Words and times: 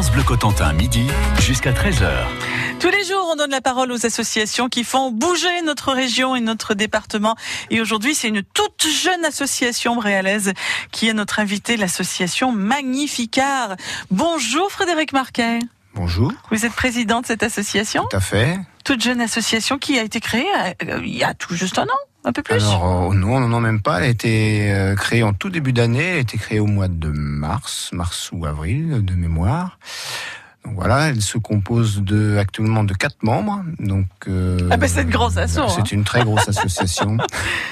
France 0.00 0.12
Bleu 0.12 0.22
Cotentin, 0.22 0.72
midi 0.72 1.06
jusqu'à 1.40 1.72
13h. 1.72 2.08
Tous 2.78 2.88
les 2.88 3.04
jours, 3.04 3.28
on 3.30 3.36
donne 3.36 3.50
la 3.50 3.60
parole 3.60 3.92
aux 3.92 4.06
associations 4.06 4.70
qui 4.70 4.82
font 4.82 5.10
bouger 5.10 5.60
notre 5.66 5.92
région 5.92 6.34
et 6.34 6.40
notre 6.40 6.72
département. 6.72 7.36
Et 7.68 7.82
aujourd'hui, 7.82 8.14
c'est 8.14 8.28
une 8.28 8.42
toute 8.42 8.86
jeune 8.86 9.22
association 9.26 9.96
bréalaise 9.96 10.54
qui 10.90 11.10
est 11.10 11.12
notre 11.12 11.38
invité, 11.38 11.76
l'association 11.76 12.50
Magnificard. 12.50 13.76
Bonjour 14.10 14.72
Frédéric 14.72 15.12
Marquet. 15.12 15.58
Bonjour. 15.94 16.32
Vous 16.50 16.64
êtes 16.64 16.72
président 16.72 17.20
de 17.20 17.26
cette 17.26 17.42
association? 17.42 18.06
Tout 18.10 18.16
à 18.16 18.20
fait. 18.20 18.58
Toute 18.84 19.02
jeune 19.02 19.20
association 19.20 19.78
qui 19.78 19.98
a 19.98 20.02
été 20.02 20.20
créée 20.20 20.46
euh, 20.82 21.00
il 21.02 21.16
y 21.16 21.24
a 21.24 21.34
tout 21.34 21.54
juste 21.54 21.78
un 21.78 21.84
an, 21.84 22.00
un 22.24 22.32
peu 22.32 22.42
plus. 22.42 22.54
Alors, 22.54 23.10
euh, 23.10 23.14
non, 23.14 23.40
non, 23.40 23.48
non, 23.48 23.60
même 23.60 23.80
pas. 23.80 23.98
Elle 23.98 24.04
a 24.04 24.08
été 24.08 24.72
euh, 24.72 24.94
créée 24.94 25.22
en 25.22 25.32
tout 25.32 25.50
début 25.50 25.72
d'année. 25.72 26.04
Elle 26.04 26.16
a 26.16 26.20
été 26.20 26.38
créée 26.38 26.60
au 26.60 26.66
mois 26.66 26.88
de 26.88 27.08
mars, 27.08 27.90
mars 27.92 28.30
ou 28.32 28.46
avril, 28.46 29.04
de 29.04 29.14
mémoire. 29.14 29.78
Donc 30.64 30.74
voilà, 30.74 31.08
elle 31.08 31.22
se 31.22 31.38
compose 31.38 32.02
de 32.02 32.36
actuellement 32.36 32.84
de 32.84 32.92
quatre 32.92 33.22
membres. 33.22 33.62
Donc 33.78 34.06
euh, 34.28 34.58
Ah 34.70 34.76
ben, 34.76 34.88
c'est 34.88 35.02
une 35.02 35.10
grosse 35.10 35.36
asso, 35.38 35.60
C'est 35.68 35.80
hein. 35.80 35.84
une 35.92 36.04
très 36.04 36.22
grosse 36.22 36.48
association. 36.48 37.16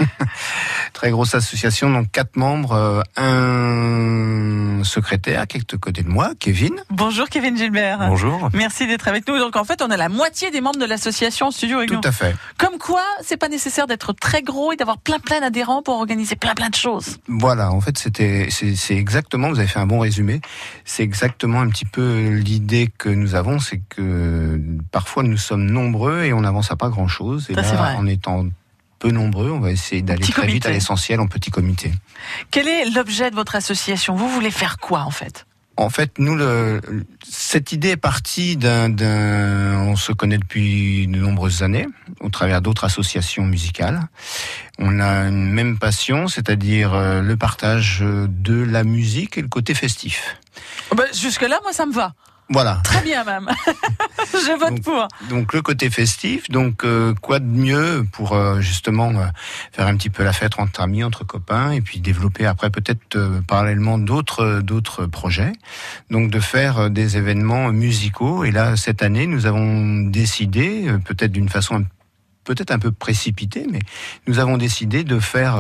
très 0.95 1.11
grosse 1.11 1.35
association. 1.35 1.91
Donc 1.91 2.11
quatre 2.11 2.37
membres, 2.37 2.73
euh, 2.73 3.03
un 3.17 4.83
secrétaire 4.85 5.47
qui 5.47 5.59
est 5.59 5.75
à 5.75 5.77
côté 5.77 6.03
de 6.03 6.09
moi, 6.09 6.33
Kevin. 6.39 6.77
Bonjour 6.91 7.29
Kevin 7.29 7.57
Gilbert. 7.57 7.99
Bonjour. 7.99 8.49
Merci 8.55 8.87
d'être 8.87 9.07
avec 9.09 9.29
nous. 9.29 9.39
Donc 9.39 9.57
en 9.57 9.65
fait, 9.65 9.83
on 9.83 9.91
a 9.91 9.97
la 9.97 10.09
moitié 10.09 10.51
des 10.51 10.61
membres 10.61 10.79
de 10.81 10.87
l'association 10.87 11.51
studio 11.51 11.79
avec 11.79 11.91
Tout 11.91 11.97
nous. 11.97 12.09
à 12.09 12.13
fait. 12.13 12.35
Comme 12.57 12.79
quoi, 12.79 13.03
c'est 13.23 13.37
pas 13.37 13.49
nécessaire 13.49 13.87
d'être 13.87 14.13
très 14.13 14.43
gros 14.43 14.73
et 14.73 14.77
d'avoir 14.77 14.99
plein 14.99 15.19
plein 15.19 15.41
d'adhérents 15.41 15.83
pour 15.83 15.97
organiser 15.97 16.37
plein 16.37 16.55
plein 16.55 16.71
de 16.71 16.75
choses. 16.75 17.19
Voilà, 17.29 17.71
en 17.71 17.81
fait, 17.81 17.99
c'était, 17.99 18.49
c'est 18.51 18.97
exactement, 18.97 19.51
vous 19.51 19.59
avez 19.59 19.69
fait 19.69 19.79
un 19.81 19.87
bon 19.87 19.99
résumé. 20.01 20.41
C'est 20.85 21.03
exactement 21.03 21.61
un 21.61 21.69
petit 21.69 21.85
peu 21.85 22.31
l'idée 22.31 22.78
que 22.87 23.09
nous 23.09 23.35
avons, 23.35 23.59
c'est 23.59 23.81
que 23.89 24.61
parfois 24.91 25.23
nous 25.23 25.37
sommes 25.37 25.67
nombreux 25.67 26.23
et 26.25 26.33
on 26.33 26.41
n'avance 26.41 26.71
à 26.71 26.77
pas 26.77 26.89
grand 26.89 27.09
chose. 27.09 27.47
Et 27.51 27.55
Ça, 27.55 27.63
là, 27.63 27.97
en 27.97 28.07
étant 28.07 28.47
peu 28.99 29.11
nombreux, 29.11 29.51
on 29.51 29.61
va 29.61 29.71
essayer 29.71 30.03
d'aller 30.03 30.27
très 30.27 30.47
vite 30.47 30.67
à 30.67 30.71
l'essentiel 30.71 31.21
en 31.21 31.27
petit 31.27 31.51
comité. 31.51 31.93
Quel 32.51 32.69
est 32.69 32.91
l'objet 32.91 33.31
de 33.31 33.37
votre 33.37 33.55
association? 33.55 34.15
Vous 34.15 34.29
voulez 34.29 34.51
faire 34.51 34.79
quoi 34.79 35.01
en 35.03 35.11
fait? 35.11 35.47
En 35.77 35.91
fait, 35.91 36.19
nous, 36.19 36.35
le, 36.35 36.81
cette 37.23 37.71
idée 37.71 37.91
est 37.91 37.97
partie 37.97 38.57
d'un, 38.57 38.89
d'un, 38.89 39.79
on 39.83 39.95
se 39.95 40.11
connaît 40.11 40.39
depuis 40.39 41.07
de 41.07 41.17
nombreuses 41.19 41.63
années, 41.63 41.87
au 42.19 42.31
travers 42.31 42.61
d'autres 42.61 42.83
associations 42.83 43.45
musicales. 43.45 44.01
On 44.81 44.99
a 44.99 45.29
une 45.29 45.53
même 45.53 45.79
passion, 45.79 46.27
c'est-à-dire 46.27 46.95
euh, 46.95 47.23
le 47.23 47.37
partage 47.37 48.01
de 48.03 48.61
la 48.61 48.83
musique 48.83 49.39
et 49.39 49.43
le 49.43 49.47
côté 49.47 49.73
festif. 49.73 50.37
Oh 50.91 50.97
ben, 50.97 51.07
Jusque-là, 51.15 51.61
moi, 51.63 51.73
ça 51.73 51.87
me 51.87 51.93
va. 51.93 52.13
Voilà. 52.51 52.81
Très 52.83 53.03
bien 53.03 53.25
même. 53.25 53.49
Je 54.33 54.59
vote 54.59 54.71
Donc, 54.71 54.83
pour. 54.83 55.09
Donc 55.29 55.53
le 55.53 55.61
côté 55.61 55.91
festif, 55.91 56.49
donc 56.51 56.85
euh, 56.85 57.15
quoi 57.21 57.41
de 57.41 57.47
mieux 57.47 58.07
pour 58.11 58.33
euh, 58.33 58.61
justement 58.61 59.11
euh, 59.11 59.27
faire 59.73 59.87
un 59.87 59.97
petit 59.97 60.09
peu 60.09 60.25
la 60.25 60.33
fête 60.33 60.59
entre 60.59 60.81
amis, 60.81 61.05
entre 61.05 61.25
copains, 61.25 61.73
et 61.73 61.83
puis 61.83 62.01
développer 62.01 62.47
après 62.47 62.71
peut-être 62.71 63.19
parallèlement 63.47 63.99
d'autres 63.99 64.61
d'autres 64.61 65.05
projets. 65.07 65.53
Donc 66.11 66.31
de 66.31 66.41
faire 66.41 66.91
des 66.91 67.19
événements 67.19 67.71
musicaux. 67.71 68.45
Et 68.45 68.51
là 68.51 68.77
cette 68.77 69.03
année, 69.03 69.27
nous 69.27 69.45
avons 69.47 70.01
décidé, 70.09 70.87
peut-être 71.05 71.33
d'une 71.33 71.49
façon 71.51 71.85
peut-être 72.45 72.71
un 72.71 72.79
peu 72.79 72.93
précipitée, 72.93 73.67
mais 73.71 73.81
nous 74.27 74.39
avons 74.39 74.57
décidé 74.57 75.05
de 75.05 75.21
faire 75.21 75.59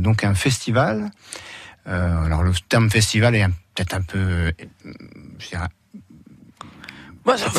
donc 0.00 0.22
un 0.22 0.34
festival. 0.34 1.10
Alors 1.86 2.42
le 2.42 2.52
terme 2.68 2.90
festival 2.90 3.34
est 3.34 3.46
peut-être 3.74 3.94
un 3.94 4.02
peu, 4.02 4.52
je 5.38 5.48
dirais, 5.48 5.66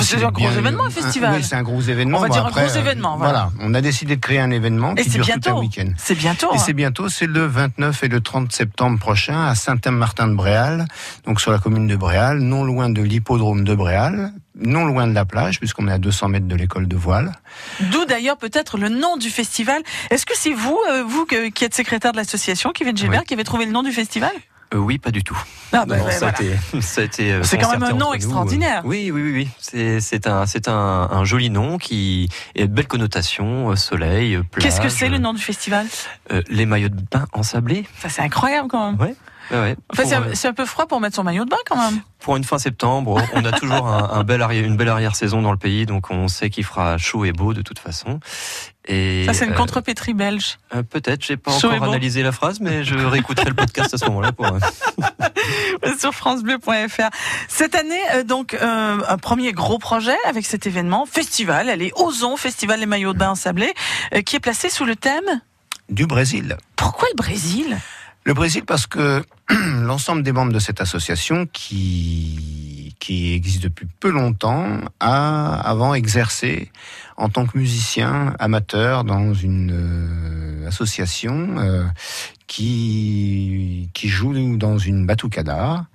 C'est 0.02 0.24
un 0.24 0.32
gros 0.32 0.50
événement, 0.50 0.86
un 0.86 0.90
festival. 0.90 1.36
oui, 1.36 1.44
c'est 1.44 1.56
un 1.56 1.62
gros 1.62 1.82
événement. 1.82 2.18
On 2.18 2.22
va 2.22 2.30
dire 2.30 2.46
un 2.46 2.50
gros 2.50 2.60
euh, 2.62 2.80
événement, 2.80 3.18
voilà. 3.18 3.52
on 3.60 3.74
a 3.74 3.82
décidé 3.82 4.16
de 4.16 4.22
créer 4.22 4.40
un 4.40 4.52
événement 4.52 4.96
Et 4.96 5.04
qui 5.04 5.10
c'est 5.12 5.18
dure 5.20 5.26
tout 5.26 5.32
un 5.34 5.38
bientôt. 5.38 5.60
week-end. 5.60 5.88
C'est 5.98 6.16
bientôt. 6.16 6.52
Et 6.52 6.56
hein. 6.56 6.64
c'est 6.66 6.74
bientôt, 6.74 7.10
c'est 7.10 7.28
le 7.28 7.46
29 7.46 8.04
et 8.04 8.08
le 8.08 8.22
30 8.22 8.52
septembre 8.52 9.00
prochain 9.00 9.46
à 9.46 9.56
Saint-Martin-de-Bréal, 9.56 10.88
donc 11.26 11.40
sur 11.40 11.52
la 11.52 11.60
commune 11.60 11.88
de 11.88 11.96
Bréal, 11.96 12.40
non 12.40 12.64
loin 12.64 12.90
de 12.90 13.02
l'hippodrome 13.02 13.64
de 13.64 13.76
Bréal, 13.76 14.34
non 14.56 14.86
loin 14.86 15.08
de 15.08 15.14
la 15.14 15.26
plage, 15.26 15.60
puisqu'on 15.60 15.88
est 15.88 15.94
à 15.94 15.98
200 16.00 16.28
mètres 16.30 16.48
de 16.48 16.56
l'école 16.56 16.88
de 16.88 16.96
voile. 16.96 17.32
D'où 17.92 18.06
d'ailleurs 18.06 18.38
peut-être 18.38 18.78
le 18.78 18.90
nom 18.90 19.18
du 19.18 19.30
festival. 19.30 19.82
Est-ce 20.10 20.26
que 20.26 20.34
c'est 20.36 20.54
vous, 20.54 20.80
euh, 20.92 21.04
vous 21.04 21.26
qui 21.26 21.64
êtes 21.64 21.76
secrétaire 21.76 22.12
de 22.12 22.18
l'association, 22.18 22.72
Kevin 22.72 22.98
Gilbert, 22.98 23.24
qui 23.24 23.34
avez 23.36 23.44
trouvé 23.44 23.66
le 23.66 23.72
nom 23.72 23.84
du 23.84 23.92
festival? 23.92 24.32
Euh, 24.74 24.78
oui, 24.78 24.98
pas 24.98 25.12
du 25.12 25.22
tout. 25.24 25.38
Ah, 25.74 25.86
bah, 25.86 25.98
Non, 25.98 26.06
ouais, 26.06 26.12
ça, 26.12 26.30
a 26.30 26.32
voilà. 26.32 26.54
été, 27.06 27.32
a 27.32 27.36
euh, 27.36 27.44
C'est 27.44 27.58
quand 27.58 27.72
même 27.72 27.84
un 27.84 27.94
nom 27.94 28.14
extraordinaire. 28.14 28.82
Oui, 28.86 29.12
oui, 29.12 29.22
oui, 29.22 29.32
oui. 29.34 30.00
C'est, 30.02 30.28
un, 30.28 30.46
c'est 30.46 30.68
un, 30.70 30.74
un 31.12 31.24
joli 31.26 31.50
nom 31.50 31.78
qui 31.78 32.30
est 32.56 32.68
de 32.68 32.74
belle 32.74 32.88
connotation, 32.88 33.72
euh, 33.72 33.76
soleil, 33.76 34.36
euh, 34.36 34.44
plage. 34.44 34.64
Qu'est-ce 34.64 34.80
que 34.82 34.90
c'est 34.90 35.10
le 35.10 35.18
nom 35.18 35.34
du 35.34 35.42
festival? 35.42 35.88
Euh, 36.32 36.42
Les 36.50 36.66
maillots 36.66 36.90
de 36.90 37.02
bain 37.12 37.28
ensablés. 37.34 37.86
Ça, 38.00 38.08
c'est 38.10 38.22
incroyable 38.22 38.70
quand 38.70 38.92
même. 38.92 39.00
Ouais. 39.02 39.16
Ouais, 39.50 39.60
ouais. 39.60 39.76
Enfin, 39.92 40.04
pour, 40.04 40.36
c'est 40.36 40.48
un- 40.48 40.54
peu 40.54 40.66
froid 40.66 40.86
pour 40.86 41.00
mettre 41.02 41.16
son 41.16 41.24
maillot 41.24 41.46
de 41.46 41.50
bain 41.50 41.58
quand 41.66 41.78
même. 41.78 42.02
pour 42.20 42.38
une 42.38 42.44
fin 42.44 42.58
septembre, 42.60 43.22
on 43.34 43.44
a 43.46 43.52
toujours 43.52 43.88
un, 43.88 44.12
un 44.20 44.24
bel 44.24 44.42
arrière, 44.42 44.64
une 44.66 44.78
belle 44.78 44.90
arrière-saison 44.90 45.42
dans 45.42 45.52
le 45.52 45.58
pays, 45.58 45.86
donc 45.86 46.12
on 46.12 46.28
sait 46.28 46.50
qu'il 46.50 46.64
fera 46.64 46.98
chaud 46.98 47.26
et 47.26 47.32
beau 47.32 47.54
de 47.54 47.62
toute 47.62 47.80
façon. 47.80 48.20
Et 48.88 49.26
Ça, 49.26 49.34
c'est 49.34 49.46
une 49.46 49.52
euh, 49.52 49.56
contrepétrie 49.56 50.14
belge. 50.14 50.58
euh, 50.76 50.82
peut-être, 50.84 51.24
j'ai 51.24 51.38
pas 51.38 51.52
Chaud 51.58 51.70
encore 51.72 51.90
analysé 51.90 52.24
la 52.24 52.32
phrase, 52.32 52.60
mais 52.60 52.84
je 52.84 52.96
réécouterai 52.96 53.50
le 53.50 53.56
podcast 53.56 53.94
à 53.94 53.98
ce 53.98 54.06
moment-là 54.06 54.32
pour. 54.32 54.46
euh, 54.48 54.60
sur 56.00 56.14
francebleu.fr. 56.14 57.10
Cette 57.48 57.76
année, 57.76 58.00
euh, 58.14 58.24
donc, 58.24 58.54
euh, 58.56 58.98
un 59.08 59.18
premier 59.18 59.52
gros 59.54 59.78
projet 59.78 60.16
avec 60.28 60.46
cet 60.46 60.66
événement, 60.68 61.06
festival, 61.06 61.70
allez, 61.70 61.92
Osons, 61.96 62.38
Festival 62.38 62.80
des 62.80 62.86
maillots 62.86 63.14
de 63.14 63.20
bain 63.20 63.30
ensablés, 63.32 63.74
euh, 64.16 64.22
qui 64.22 64.36
est 64.36 64.40
placé 64.40 64.70
sous 64.70 64.86
le 64.86 64.96
thème 64.96 65.42
Du 65.90 66.08
Brésil. 66.08 66.58
Pourquoi 66.76 67.08
le 67.12 67.18
Brésil? 67.18 67.78
Le 68.24 68.34
Brésil 68.34 68.64
parce 68.66 68.86
que 68.86 69.24
l'ensemble 69.82 70.22
des 70.22 70.32
membres 70.32 70.54
de 70.54 70.60
cette 70.60 70.80
association 70.80 71.48
qui, 71.52 72.96
existe 73.10 73.64
depuis 73.64 73.88
peu 74.00 74.10
longtemps 74.10 74.80
a 75.02 75.60
avant 75.68 75.94
exercé 75.94 76.72
en 77.18 77.28
tant 77.28 77.46
que 77.46 77.58
musicien 77.58 78.34
amateur 78.40 79.04
dans 79.04 79.34
une 79.34 79.72
euh, 79.74 80.68
association 80.68 81.58
euh, 81.58 81.84
qui, 82.48 83.90
qui 83.94 84.08
joue 84.08 84.56
dans 84.56 84.78
une 84.78 85.06
batucada. 85.06 85.88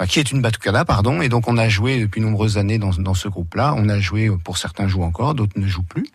Enfin, 0.00 0.06
qui 0.08 0.18
est 0.18 0.32
une 0.32 0.40
batucada, 0.40 0.86
pardon, 0.86 1.20
et 1.20 1.28
donc 1.28 1.46
on 1.46 1.58
a 1.58 1.68
joué 1.68 2.00
depuis 2.00 2.22
nombreuses 2.22 2.56
années 2.56 2.78
dans, 2.78 2.88
dans 2.88 3.12
ce 3.12 3.28
groupe-là. 3.28 3.74
On 3.76 3.90
a 3.90 4.00
joué, 4.00 4.30
pour 4.42 4.56
certains 4.56 4.88
jouent 4.88 5.02
encore, 5.02 5.34
d'autres 5.34 5.58
ne 5.60 5.66
jouent 5.68 5.82
plus, 5.82 6.06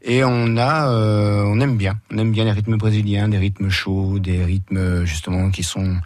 et 0.00 0.24
on 0.24 0.56
a, 0.56 0.88
euh, 0.88 1.42
on 1.44 1.60
aime 1.60 1.76
bien, 1.76 1.98
on 2.10 2.16
aime 2.16 2.32
bien 2.32 2.44
les 2.44 2.52
rythmes 2.52 2.76
brésiliens, 2.78 3.28
des 3.28 3.36
rythmes 3.36 3.68
chauds, 3.68 4.18
des 4.20 4.42
rythmes 4.42 5.04
justement 5.04 5.50
qui 5.50 5.64
sont, 5.64 5.96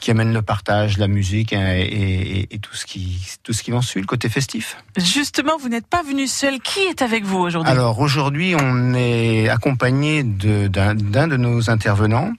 qui 0.00 0.10
amènent 0.10 0.34
le 0.34 0.42
partage, 0.42 0.98
la 0.98 1.08
musique 1.08 1.54
et, 1.54 1.56
et- 1.56 2.54
et 2.54 2.58
tout 2.58 2.74
ce 2.76 2.84
qui, 2.84 3.22
tout 3.42 3.54
ce 3.54 3.62
qui 3.62 3.72
en 3.72 3.80
suit, 3.80 4.02
le 4.02 4.06
côté 4.06 4.28
festif. 4.28 4.76
Justement, 4.98 5.56
vous 5.58 5.70
n'êtes 5.70 5.86
pas 5.86 6.02
venu 6.02 6.26
seul. 6.26 6.60
Qui 6.60 6.80
est 6.80 7.00
avec 7.00 7.24
vous 7.24 7.38
aujourd'hui? 7.38 7.72
Alors 7.72 8.00
aujourd'hui, 8.00 8.54
on 8.54 8.92
est 8.92 9.48
accompagné 9.48 10.24
de- 10.24 10.68
d'un 10.68 10.94
d'un 10.94 11.26
de 11.26 11.38
nos 11.38 11.70
intervenants 11.70 12.32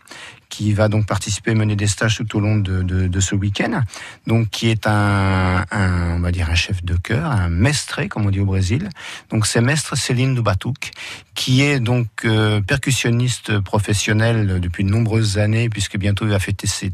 qui 0.50 0.74
va 0.74 0.88
donc 0.88 1.06
participer, 1.06 1.54
mener 1.56 1.76
des 1.76 1.88
stages 1.88 2.18
tout 2.18 2.38
au 2.38 2.40
long 2.40 2.56
de, 2.58 2.82
de- 2.82 3.08
de 3.08 3.20
ce 3.20 3.36
week-end. 3.36 3.82
Donc 4.28 4.50
qui 4.50 4.70
est 4.70 4.88
un, 4.88 5.66
un, 5.72 6.16
on 6.16 6.20
va 6.20 6.32
dire 6.32 6.50
un 6.50 6.56
chef 6.56 6.84
de 6.84 6.96
chœur, 6.96 7.30
un 7.30 7.50
mestre, 7.50 8.02
comme 8.10 8.26
on 8.26 8.30
dit 8.32 8.40
au 8.40 8.46
Brésil. 8.46 8.90
Donc 9.30 9.46
c'est 9.46 9.62
mestre 9.62 9.96
Céline 9.98 10.36
Dubatouk, 10.36 10.92
qui 11.36 11.62
est 11.62 11.80
donc 11.80 12.08
euh, 12.26 12.62
percussionniste 12.62 13.60
professionnel 13.60 14.60
depuis 14.60 14.84
de 14.84 14.90
nombreuses 14.90 15.38
années, 15.38 15.70
puisque 15.70 15.98
bientôt 15.98 16.26
il 16.26 16.32
va 16.32 16.40
fêter 16.40 16.68
ses 16.68 16.92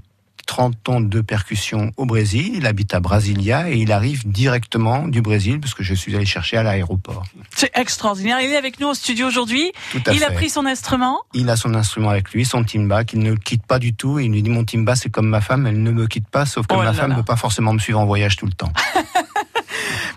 30 0.54 0.90
ans 0.90 1.02
de 1.02 1.22
percussion 1.22 1.92
au 1.98 2.06
Brésil. 2.06 2.52
Il 2.54 2.68
habite 2.68 2.94
à 2.94 3.00
Brasilia 3.00 3.72
et 3.72 3.78
il 3.78 3.92
arrive 3.92 4.30
directement 4.30 5.08
du 5.08 5.24
Brésil, 5.24 5.60
parce 5.60 5.74
que 5.74 5.82
je 5.82 5.96
suis 5.96 6.16
allé 6.16 6.28
chercher 6.28 6.58
à 6.58 6.62
l'aéroport. 6.62 7.24
C'est 7.56 7.72
extraordinaire. 7.74 8.40
Il 8.40 8.52
est 8.52 8.56
avec 8.56 8.80
nous 8.80 8.88
au 8.88 8.94
studio 8.94 9.26
aujourd'hui. 9.26 9.72
Il 9.96 10.02
fait. 10.02 10.24
a 10.24 10.30
pris 10.30 10.52
son 10.52 10.68
instrument. 10.68 11.22
Il 11.34 11.50
a 11.50 11.56
son 11.56 11.74
instrument 11.74 12.12
avec 12.12 12.30
lui, 12.34 12.46
son 12.46 12.64
timba, 12.64 13.04
qu'il 13.04 13.22
ne 13.22 13.32
le 13.32 13.38
quitte 13.38 13.66
pas 13.66 13.80
du 13.80 13.96
tout. 13.96 14.20
Il 14.20 14.32
lui 14.32 14.44
dit 14.44 14.52
Mon 14.52 14.64
timba, 14.64 14.96
c'est 14.96 15.10
comme 15.10 15.28
ma 15.28 15.42
femme, 15.42 15.66
elle 15.66 15.82
ne 15.82 15.90
me 15.90 16.06
quitte 16.06 16.28
pas, 16.28 16.46
sauf 16.46 16.68
que 16.68 16.76
Oh 16.76 16.78
ma 16.78 16.84
là 16.84 16.94
femme 16.94 17.10
ne 17.10 17.16
peut 17.16 17.24
pas 17.24 17.36
forcément 17.36 17.74
me 17.74 17.80
suivre 17.80 18.00
en 18.00 18.06
voyage 18.06 18.36
tout 18.36 18.46
le 18.46 18.54
temps. 18.54 18.72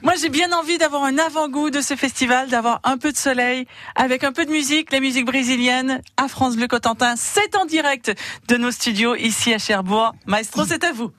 Moi, 0.03 0.13
j'ai 0.21 0.29
bien 0.29 0.53
envie 0.53 0.77
d'avoir 0.79 1.05
un 1.05 1.17
avant-goût 1.19 1.71
de 1.71 1.81
ce 1.81 1.97
festival, 1.97 2.49
d'avoir 2.49 2.81
un 2.85 2.99
peu 2.99 3.13
de 3.13 3.17
soleil, 3.17 3.67
avec 3.95 4.25
un 4.25 4.33
peu 4.33 4.45
de 4.45 4.51
musique, 4.51 4.93
la 4.93 5.01
musique 5.01 5.25
brésilienne, 5.25 6.03
à 6.17 6.29
France 6.29 6.57
Bleu 6.57 6.69
Cotentin. 6.69 7.15
C'est 7.17 7.57
en 7.57 7.65
direct 7.65 8.13
de 8.49 8.57
nos 8.57 8.71
studios 8.71 9.15
ici 9.15 9.55
à 9.55 9.59
Cherbourg. 9.59 10.13
Maestro, 10.27 10.65
c'est 10.67 10.85
à 10.85 10.93
vous. 10.93 11.11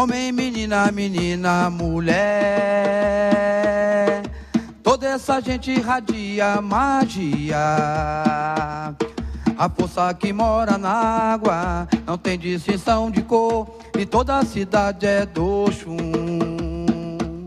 De 0.00 0.32
menina, 0.32 0.90
menina. 0.90 1.70
Toda 4.96 5.08
essa 5.08 5.42
gente 5.42 5.70
irradia 5.70 6.58
magia. 6.62 7.58
A 9.58 9.68
força 9.68 10.14
que 10.14 10.32
mora 10.32 10.78
na 10.78 10.88
água 11.34 11.86
não 12.06 12.16
tem 12.16 12.38
distinção 12.38 13.10
de 13.10 13.20
cor 13.20 13.68
e 13.98 14.06
toda 14.06 14.38
a 14.38 14.42
cidade 14.42 15.04
é 15.04 15.26
do 15.26 15.70
chum. 15.70 17.46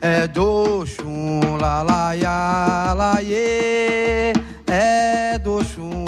É 0.00 0.28
do 0.28 0.86
chum, 0.86 1.56
la 1.60 1.82
la 1.82 2.12
ya, 2.12 2.94
la 2.96 3.18
ye. 3.18 4.32
É 4.68 5.36
do 5.40 5.64
chum, 5.64 6.04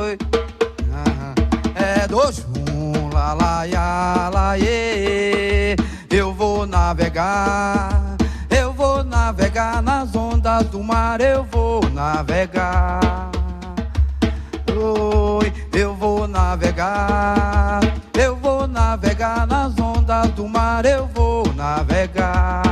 oi. 0.00 0.16
É 1.74 2.08
do 2.08 2.32
chum, 2.32 3.10
la 3.12 3.34
la 3.34 3.64
ya, 3.64 4.30
la 4.32 4.54
ye. 4.54 5.05
Navegar, 6.86 8.16
eu 8.48 8.72
vou 8.72 9.02
navegar 9.02 9.82
nas 9.82 10.14
ondas 10.14 10.66
do 10.66 10.80
mar, 10.84 11.20
eu 11.20 11.42
vou 11.42 11.80
navegar. 11.90 13.28
Oi, 14.70 15.52
eu 15.72 15.96
vou 15.96 16.28
navegar, 16.28 17.80
eu 18.14 18.36
vou 18.36 18.68
navegar 18.68 19.48
nas 19.48 19.76
ondas 19.80 20.30
do 20.30 20.46
mar, 20.46 20.86
eu 20.86 21.08
vou 21.08 21.52
navegar. 21.54 22.62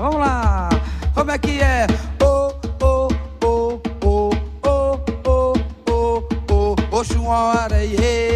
Vamos 0.00 0.20
lá, 0.20 0.68
como 1.12 1.32
é 1.32 1.38
que 1.38 1.60
é? 1.60 1.88
Oh, 2.22 2.54
oh, 2.80 3.08
oh, 3.42 3.80
oh, 4.04 4.30
oh, 4.62 5.00
oh, 5.26 5.52
oh, 5.88 6.28
oh, 6.48 6.96
Oxum, 6.96 7.28
areiê. 7.32 8.33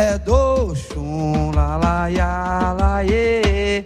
É 0.00 0.18
do 0.18 0.70
Oxum, 0.70 1.52
la, 1.52 1.76
la, 1.76 2.08
ya, 2.08 2.74
la, 2.78 3.04
iê. 3.04 3.84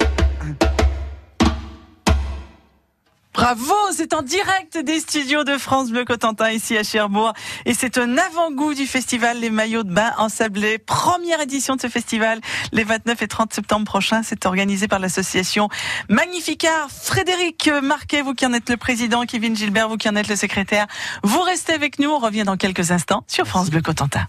Bravo, 3.33 3.75
c'est 3.93 4.15
en 4.15 4.23
direct 4.23 4.79
des 4.79 5.01
studios 5.01 5.43
de 5.43 5.59
France 5.59 5.91
Bleu 5.91 6.05
Cotentin 6.05 6.51
ici 6.51 6.79
à 6.79 6.85
Cherbourg 6.85 7.33
et 7.67 7.75
c'est 7.75 7.99
un 7.99 8.17
avant-goût 8.17 8.75
du 8.75 8.87
festival 8.87 9.41
Les 9.41 9.51
Maillots 9.51 9.83
de 9.83 9.93
Bain 9.93 10.13
en 10.19 10.29
Sablé. 10.29 10.79
Première 10.79 11.41
édition 11.41 11.75
de 11.75 11.81
ce 11.81 11.89
festival 11.89 12.41
les 12.71 12.85
29 12.85 13.21
et 13.23 13.27
30 13.27 13.53
septembre 13.53 13.85
prochains. 13.85 14.23
C'est 14.23 14.47
organisé 14.47 14.87
par 14.87 15.01
l'association 15.01 15.69
Magnificard. 16.09 16.91
Frédéric 16.93 17.69
Marquet, 17.83 18.23
vous 18.23 18.35
qui 18.35 18.47
en 18.47 18.53
êtes 18.53 18.71
le 18.71 18.77
président, 18.77 19.25
Kevin 19.27 19.57
Gilbert, 19.57 19.89
vous 19.89 19.97
qui 19.97 20.09
en 20.09 20.15
êtes 20.15 20.29
le 20.29 20.37
secrétaire. 20.37 20.87
Vous 21.25 21.41
restez 21.41 21.73
avec 21.73 21.99
nous. 21.99 22.11
On 22.11 22.21
revient 22.21 22.45
dans 22.45 22.57
quelques 22.57 22.93
instants 22.93 23.25
sur 23.27 23.47
France 23.47 23.69
Bleu 23.69 23.83
Cotentin. 23.83 24.29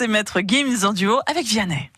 Et 0.00 0.08
Maître 0.08 0.40
Gims 0.44 0.84
en 0.84 0.92
duo 0.92 1.20
avec 1.26 1.46
Vianney. 1.46 1.90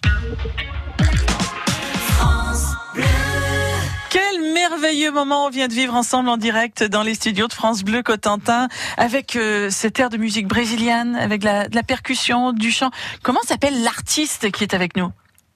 Quel 4.11 4.53
merveilleux 4.53 5.13
moment 5.13 5.47
on 5.47 5.51
vient 5.51 5.69
de 5.69 5.73
vivre 5.73 5.95
ensemble 5.95 6.29
en 6.29 6.37
direct 6.37 6.83
dans 6.83 7.03
les 7.03 7.15
studios 7.15 7.49
de 7.49 7.53
France 7.53 7.85
Bleu 7.85 8.03
Cotentin 8.03 8.69
avec 8.97 9.37
euh, 9.37 9.71
cet 9.71 9.99
air 10.01 10.11
de 10.11 10.17
musique 10.17 10.47
brésilienne, 10.47 11.17
avec 11.17 11.43
la, 11.43 11.69
de 11.69 11.75
la 11.75 11.83
percussion, 11.83 12.53
du 12.53 12.71
chant. 12.71 12.91
Comment 13.23 13.41
s'appelle 13.47 13.83
l'artiste 13.83 14.51
qui 14.51 14.65
est 14.65 14.75
avec 14.75 14.97
nous? 14.97 15.11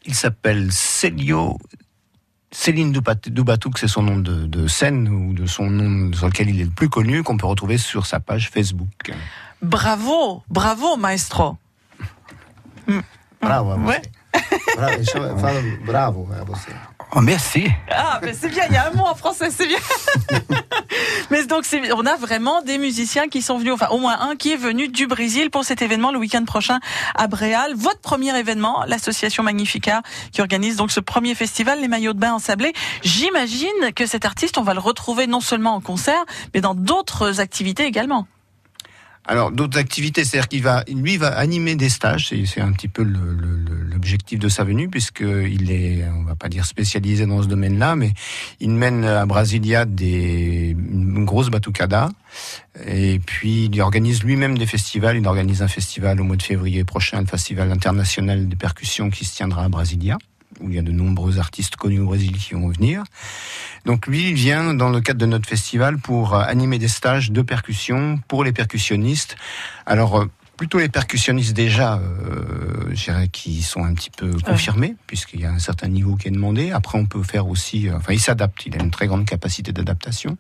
Il 0.07 0.15
s'appelle 0.15 0.73
Célio. 0.73 1.59
Céline 2.53 2.93
Dubat- 2.93 3.29
Dubatouk, 3.29 3.79
c'est 3.79 3.89
son 3.89 4.03
nom 4.03 4.17
de, 4.17 4.47
de 4.47 4.67
scène 4.67 5.09
ou 5.09 5.35
de 5.35 5.47
son 5.47 5.71
nom 5.71 6.13
sur 6.13 6.27
lequel 6.27 6.49
il 6.49 6.61
est 6.61 6.65
le 6.65 6.71
plus 6.71 6.89
connu, 6.89 7.23
qu'on 7.23 7.37
peut 7.37 7.47
retrouver 7.47 7.79
sur 7.79 8.07
sa 8.07 8.19
page 8.19 8.51
Facebook. 8.51 9.13
Bravo, 9.63 10.43
bravo 10.49 10.97
maestro. 10.97 11.57
Bravo 13.41 13.71
à 13.71 13.77
vous. 13.77 13.89
Ouais. 13.89 14.03
Bravo, 15.85 16.25
bravo 16.25 16.29
à 16.33 16.45
vous. 16.45 16.55
Oh, 17.17 17.21
merci. 17.21 17.67
Ah, 17.91 18.21
mais 18.23 18.33
c'est 18.35 18.49
bien, 18.49 18.65
il 18.69 18.75
y 18.75 18.77
a 18.77 18.87
un 18.87 18.93
mot 18.93 19.05
en 19.05 19.17
français, 19.17 19.51
c'est 19.51 19.67
bien. 19.67 19.79
mais 21.31 21.45
donc, 21.45 21.65
on 21.97 22.07
a 22.07 22.17
vraiment 22.17 22.63
des 22.63 22.79
musiciens 22.79 23.29
qui 23.29 23.43
sont 23.43 23.59
venus, 23.59 23.73
enfin, 23.73 23.89
au 23.89 23.99
moins 23.99 24.21
un 24.21 24.37
qui 24.37 24.53
est 24.53 24.57
venu 24.57 24.87
du 24.87 25.09
Brésil 25.09 25.51
pour 25.51 25.65
cet 25.65 25.83
événement 25.83 26.13
le 26.13 26.19
week-end 26.19 26.45
prochain 26.45 26.79
à 27.17 27.27
Bréal. 27.27 27.73
Votre 27.75 27.99
premier 27.99 28.39
événement, 28.39 28.85
l'association 28.87 29.43
Magnifica, 29.43 30.03
qui 30.31 30.41
organise 30.41 30.77
donc 30.77 30.93
ce 30.93 31.01
premier 31.01 31.35
festival, 31.35 31.81
les 31.81 31.89
maillots 31.89 32.13
de 32.13 32.21
bain 32.21 32.33
ensablés. 32.33 32.73
J'imagine 33.03 33.93
que 33.97 34.07
cet 34.07 34.25
artiste, 34.25 34.57
on 34.57 34.63
va 34.63 34.75
le 34.75 34.81
retrouver 34.81 35.27
non 35.27 35.41
seulement 35.41 35.75
en 35.75 35.81
concert, 35.81 36.25
mais 36.55 36.61
dans 36.61 36.77
d'autres 36.77 37.41
activités 37.41 37.87
également. 37.87 38.29
Alors 39.27 39.53
d'autres 39.53 39.79
activités, 39.79 40.25
c'est-à-dire 40.25 40.49
qu'il 40.49 40.63
va, 40.63 40.85
lui 40.89 41.17
va 41.17 41.29
animer 41.29 41.77
des 41.77 41.89
stages. 41.89 42.33
C'est, 42.47 42.61
un 42.61 42.73
petit 42.73 42.89
peu 42.89 43.03
l'objectif 43.03 44.39
de 44.39 44.49
sa 44.49 44.65
venue, 44.65 44.89
puisque 44.89 45.21
il 45.21 45.71
est, 45.71 46.05
on 46.17 46.25
va 46.25 46.35
pas 46.35 46.49
dire 46.49 46.65
spécialisé 46.65 47.27
dans 47.27 47.43
ce 47.43 47.47
domaine-là, 47.47 47.97
mais 47.97 48.13
il 48.61 48.71
mène 48.71 49.05
à 49.05 49.27
Brasilia 49.27 49.85
des 49.85 50.71
une 50.71 51.25
grosse 51.25 51.51
batucada. 51.51 52.09
Et 52.87 53.21
puis 53.25 53.67
il 53.67 53.81
organise 53.81 54.23
lui-même 54.25 54.57
des 54.57 54.67
festivals. 54.67 55.17
Il 55.17 55.27
organise 55.27 55.63
un 55.63 55.69
festival 55.69 56.21
au 56.21 56.25
mois 56.25 56.37
de 56.37 56.43
février 56.43 56.85
prochain, 56.85 57.21
le 57.21 57.27
festival 57.27 57.71
international 57.71 58.49
des 58.49 58.57
percussions 58.57 59.11
qui 59.11 59.25
se 59.25 59.37
tiendra 59.37 59.65
à 59.65 59.69
Brasilia 59.69 60.19
où 60.61 60.69
il 60.69 60.77
y 60.77 60.79
a 60.79 60.83
de 60.83 60.93
nombreux 60.93 61.39
artistes 61.39 61.77
connus 61.77 62.01
au 62.01 62.07
Brésil 62.07 62.37
qui 62.37 62.55
vont 62.55 62.69
venir. 62.69 63.05
Donc 63.87 64.07
lui, 64.07 64.29
il 64.31 64.35
vient 64.35 64.75
dans 64.75 64.91
le 64.91 65.01
cadre 65.01 65.19
de 65.19 65.27
notre 65.27 65.49
festival 65.49 65.99
pour 65.99 66.35
euh, 66.35 66.43
animer 66.43 66.79
des 66.79 66.89
stages 66.89 67.31
de 67.31 67.43
percussion 67.43 68.21
pour 68.29 68.45
les 68.45 68.53
percussionnistes. 68.53 69.37
Alors 69.87 70.21
euh, 70.21 70.27
plutôt 70.57 70.79
les 70.79 70.91
percussionnistes 70.91 71.55
déjà, 71.55 71.95
euh, 71.97 72.80
dirais, 72.95 73.29
qui 73.29 73.63
sont 73.63 73.85
un 73.85 73.95
petit 73.95 74.11
peu 74.11 74.33
confirmés, 74.45 74.97
puisqu'il 75.07 75.41
y 75.41 75.45
a 75.45 75.51
un 75.51 75.59
certain 75.59 75.89
niveau 75.89 76.17
qui 76.17 76.29
est 76.29 76.33
demandé. 76.33 76.71
Après, 76.73 76.99
on 76.99 77.07
peut 77.07 77.23
faire 77.23 77.49
aussi, 77.49 77.89
euh, 77.89 77.97
enfin, 77.97 78.13
il 78.13 78.21
s'adapte, 78.21 78.67
il 78.67 78.77
a 78.77 78.83
une 78.83 78.91
très 78.91 79.07
grande 79.07 79.27
capacité 79.27 79.73
d'adaptation. 79.73 80.37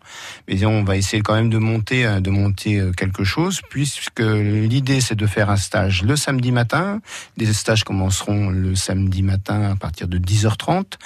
Mais 0.49 0.65
on 0.65 0.85
va 0.85 0.97
essayer 0.97 1.23
quand 1.23 1.35
même 1.35 1.51
de 1.51 1.59
monter, 1.59 2.07
euh, 2.07 2.21
de 2.21 2.31
monter 2.31 2.79
euh, 2.79 2.93
quelque 2.93 3.25
chose, 3.25 3.61
puisque 3.71 4.21
l'idée 4.21 5.01
c'est 5.01 5.15
de 5.15 5.27
faire 5.27 5.51
un 5.51 5.57
stage 5.57 6.03
le 6.03 6.17
samedi 6.17 6.53
matin. 6.53 7.01
Les 7.37 7.53
stages 7.53 7.85
commenceront 7.85 8.51
le 8.51 8.75
samedi 8.75 9.23
matin 9.23 9.71
à 9.71 9.77
partir 9.77 10.09
de 10.09 10.19
10h30 10.19 10.99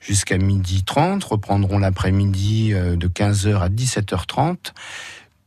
jusqu'à 0.00 0.38
midi 0.38 0.82
30, 0.84 1.22
reprendront 1.24 1.78
l'après-midi 1.78 2.72
euh, 2.72 2.96
de 2.96 3.08
15h 3.08 3.60
à 3.60 3.68
17h30 3.68 4.72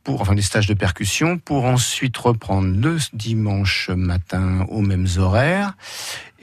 pour 0.04 0.20
enfin 0.20 0.34
des 0.34 0.42
stages 0.42 0.66
de 0.66 0.74
percussion 0.74 1.38
pour 1.38 1.64
ensuite 1.64 2.16
reprendre 2.16 2.68
le 2.76 2.98
dimanche 3.14 3.90
matin 3.90 4.66
aux 4.68 4.82
mêmes 4.82 5.08
horaires. 5.16 5.74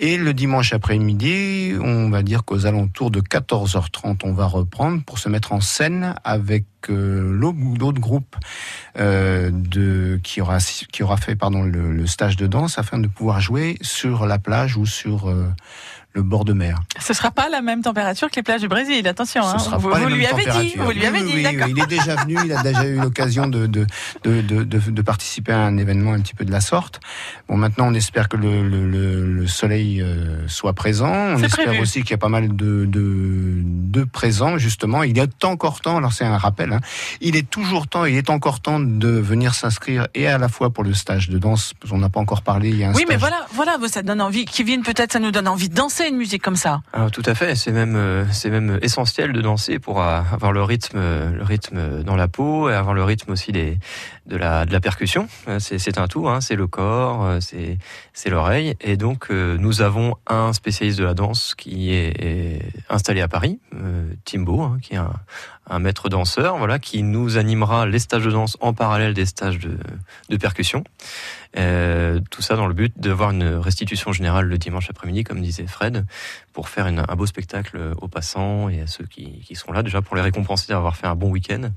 Et 0.03 0.17
le 0.17 0.33
dimanche 0.33 0.73
après-midi, 0.73 1.73
on 1.79 2.09
va 2.09 2.23
dire 2.23 2.43
qu'aux 2.43 2.65
alentours 2.65 3.11
de 3.11 3.21
14h30, 3.21 4.21
on 4.23 4.33
va 4.33 4.47
reprendre 4.47 5.03
pour 5.03 5.19
se 5.19 5.29
mettre 5.29 5.53
en 5.53 5.61
scène 5.61 6.15
avec 6.23 6.65
euh, 6.89 7.31
l'autre 7.31 7.99
groupe 7.99 8.35
euh, 8.97 9.51
de 9.53 10.19
qui 10.23 10.41
aura 10.41 10.57
qui 10.57 11.03
aura 11.03 11.17
fait 11.17 11.35
pardon 11.35 11.61
le, 11.61 11.93
le 11.93 12.07
stage 12.07 12.35
de 12.35 12.47
danse 12.47 12.79
afin 12.79 12.97
de 12.97 13.07
pouvoir 13.07 13.41
jouer 13.41 13.77
sur 13.81 14.25
la 14.25 14.39
plage 14.39 14.75
ou 14.75 14.87
sur 14.87 15.29
euh, 15.29 15.45
le 16.13 16.23
bord 16.23 16.45
de 16.45 16.53
mer. 16.53 16.79
Ce 16.99 17.13
sera 17.13 17.31
pas 17.31 17.49
la 17.49 17.61
même 17.61 17.81
température 17.81 18.29
que 18.29 18.35
les 18.35 18.43
plages 18.43 18.61
du 18.61 18.67
Brésil, 18.67 19.07
attention. 19.07 19.43
Hein. 19.43 19.59
sera 19.59 19.77
vous 19.77 19.89
pas 19.89 19.99
vous 19.99 20.07
lui 20.09 20.25
avez 20.25 20.41
dit, 20.41 20.47
températures. 20.47 20.83
vous 20.83 20.91
lui 20.91 21.05
avez 21.05 21.21
Oui, 21.21 21.25
dit, 21.25 21.47
oui, 21.47 21.63
Il 21.69 21.79
est 21.79 21.87
déjà 21.87 22.15
venu, 22.15 22.37
il 22.43 22.51
a 22.51 22.61
déjà 22.63 22.85
eu 22.85 22.95
l'occasion 22.95 23.47
de 23.47 23.67
de, 23.67 23.85
de, 24.23 24.63
de, 24.63 25.01
participer 25.01 25.51
à 25.51 25.59
un 25.59 25.77
événement 25.77 26.13
un 26.13 26.19
petit 26.19 26.33
peu 26.33 26.45
de 26.45 26.51
la 26.51 26.61
sorte. 26.61 26.99
Bon, 27.47 27.57
maintenant, 27.57 27.87
on 27.87 27.93
espère 27.93 28.29
que 28.29 28.37
le, 28.37 28.67
le, 28.67 28.89
le, 28.89 29.25
le 29.25 29.47
soleil 29.47 30.01
euh, 30.01 30.47
soit 30.47 30.73
présent. 30.73 31.11
On 31.11 31.43
espère 31.43 31.65
prévu. 31.65 31.81
aussi 31.81 32.01
qu'il 32.01 32.11
y 32.11 32.15
a 32.15 32.17
pas 32.17 32.29
mal 32.29 32.55
de, 32.55 32.85
de, 32.87 34.03
présents, 34.03 34.57
justement. 34.57 35.03
Il 35.03 35.17
est 35.19 35.45
encore 35.45 35.79
temps, 35.81 35.97
alors 35.97 36.11
c'est 36.11 36.25
un 36.25 36.37
rappel, 36.37 36.73
hein, 36.73 36.81
il 37.21 37.35
est 37.35 37.49
toujours 37.49 37.87
temps, 37.87 38.05
il 38.05 38.15
est 38.15 38.29
encore 38.29 38.59
temps 38.59 38.79
de 38.79 39.07
venir 39.07 39.53
s'inscrire 39.53 40.07
et 40.15 40.27
à 40.27 40.37
la 40.37 40.49
fois 40.49 40.71
pour 40.71 40.83
le 40.83 40.93
stage 40.93 41.29
de 41.29 41.37
danse, 41.37 41.73
qu'on 41.87 41.99
n'a 41.99 42.09
pas 42.09 42.19
encore 42.19 42.41
parlé, 42.41 42.69
il 42.69 42.77
y 42.77 42.83
a 42.83 42.89
un 42.89 42.93
Oui, 42.93 43.05
mais 43.07 43.17
voilà, 43.17 43.45
voilà, 43.53 43.77
ça 43.87 44.01
donne 44.01 44.21
envie. 44.21 44.45
Kevin, 44.45 44.81
peut-être, 44.81 45.13
ça 45.13 45.19
nous 45.19 45.31
donne 45.31 45.47
envie 45.47 45.69
de 45.69 45.75
danser 45.75 46.00
une 46.07 46.17
musique 46.17 46.41
comme 46.41 46.55
ça. 46.55 46.81
Alors, 46.93 47.11
tout 47.11 47.23
à 47.25 47.35
fait, 47.35 47.55
c'est 47.55 47.71
même 47.71 47.95
euh, 47.95 48.25
c'est 48.31 48.49
même 48.49 48.79
essentiel 48.81 49.33
de 49.33 49.41
danser 49.41 49.79
pour 49.79 50.01
avoir 50.01 50.51
le 50.51 50.63
rythme 50.63 50.97
euh, 50.97 51.31
le 51.31 51.43
rythme 51.43 52.03
dans 52.03 52.15
la 52.15 52.27
peau 52.27 52.69
et 52.69 52.73
avoir 52.73 52.93
le 52.93 53.03
rythme 53.03 53.31
aussi 53.31 53.51
des 53.51 53.77
de 54.25 54.37
la 54.37 54.65
de 54.65 54.71
la 54.71 54.79
percussion. 54.79 55.27
Euh, 55.47 55.59
C'est 55.59 55.97
un 55.97 56.07
tout, 56.07 56.27
hein, 56.27 56.41
c'est 56.41 56.55
le 56.55 56.67
corps, 56.67 57.37
c'est 57.41 58.29
l'oreille 58.29 58.75
et 58.81 58.97
donc 58.97 59.29
nous 59.29 59.81
avons 59.81 60.15
un 60.27 60.53
spécialiste 60.53 60.99
de 60.99 61.03
la 61.03 61.13
danse 61.13 61.55
qui 61.55 61.93
est, 61.93 62.61
installé 62.89 63.21
à 63.21 63.27
Paris, 63.27 63.59
Timbo, 64.25 64.61
hein, 64.61 64.77
qui 64.81 64.93
est 64.93 64.97
un, 64.97 65.13
un 65.69 65.79
maître 65.79 66.09
danseur, 66.09 66.57
voilà, 66.57 66.79
qui 66.79 67.03
nous 67.03 67.37
animera 67.37 67.85
les 67.85 67.99
stages 67.99 68.23
de 68.25 68.31
danse 68.31 68.57
en 68.61 68.73
parallèle 68.73 69.13
des 69.13 69.25
stages 69.25 69.59
de 69.59 69.77
de 70.29 70.37
percussion. 70.37 70.83
Euh, 71.57 72.19
tout 72.29 72.41
ça 72.41 72.55
dans 72.55 72.65
le 72.67 72.73
but 72.73 72.93
d'avoir 72.97 73.31
une 73.31 73.43
restitution 73.55 74.11
générale 74.13 74.45
le 74.47 74.57
dimanche 74.57 74.89
après-midi, 74.89 75.23
comme 75.23 75.41
disait 75.41 75.67
Fred, 75.67 76.05
pour 76.53 76.69
faire 76.69 76.87
une- 76.87 77.03
un 77.07 77.15
beau 77.15 77.25
spectacle 77.25 77.93
aux 78.01 78.07
passants 78.07 78.69
et 78.69 78.81
à 78.81 78.87
ceux 78.87 79.05
qui, 79.05 79.41
qui 79.45 79.55
seront 79.55 79.73
là, 79.73 79.83
déjà 79.83 80.01
pour 80.01 80.15
les 80.15 80.21
récompenser 80.21 80.67
d'avoir 80.69 80.95
fait 80.95 81.07
un 81.07 81.15
bon 81.15 81.29
week-end. 81.29 81.69